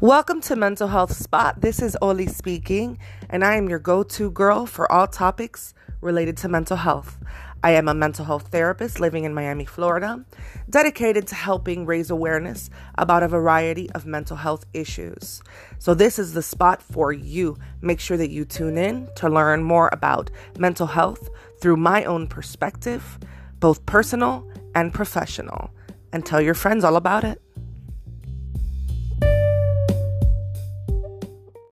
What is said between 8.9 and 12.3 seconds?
living in Miami, Florida, dedicated to helping raise